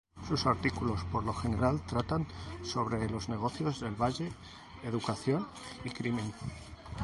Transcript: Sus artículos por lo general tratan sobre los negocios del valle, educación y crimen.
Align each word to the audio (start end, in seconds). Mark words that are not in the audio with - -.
Sus 0.27 0.47
artículos 0.47 1.03
por 1.11 1.23
lo 1.23 1.31
general 1.31 1.79
tratan 1.85 2.25
sobre 2.63 3.07
los 3.07 3.29
negocios 3.29 3.81
del 3.81 3.93
valle, 3.93 4.31
educación 4.83 5.47
y 5.83 5.91
crimen. 5.91 6.33